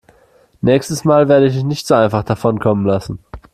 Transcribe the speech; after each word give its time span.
Nächstes 0.61 1.03
Mal 1.03 1.29
werde 1.29 1.45
ich 1.45 1.53
dich 1.53 1.63
nicht 1.63 1.85
so 1.85 1.93
einfach 1.93 2.23
davonkommen 2.23 2.87
lassen. 2.87 3.19